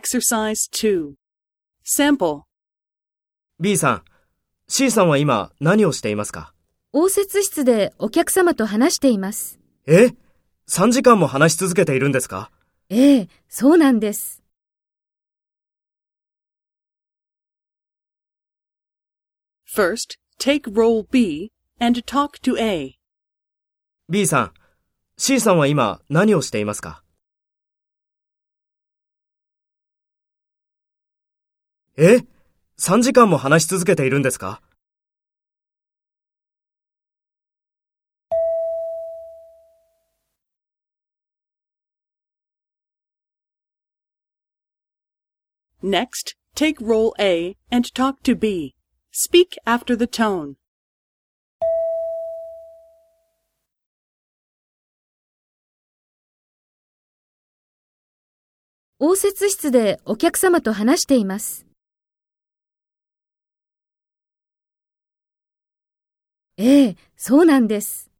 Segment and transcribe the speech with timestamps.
[0.00, 1.14] Exercise 2.
[1.82, 2.42] Sample.
[3.58, 4.02] B さん、
[4.68, 6.52] C さんは今何をしていますか？
[6.92, 9.58] 応接室でお客様と話しています。
[9.86, 10.10] え
[10.68, 12.50] ?3 時間も話し続けているんですか？
[12.90, 14.42] ええ、そうなんです。
[19.74, 22.98] First, take role B and talk to A.
[24.10, 24.52] ?B さん、
[25.16, 27.02] C さんは今何をしていますか？
[31.98, 32.20] え
[32.78, 34.60] ?3 時間も話し続けているんですか
[45.82, 48.74] Next, take role A and talk to B.
[49.10, 50.56] Speak after the tone.
[58.98, 61.65] 応接室でお客様と話しています。
[66.58, 68.10] ええ、そうなんです。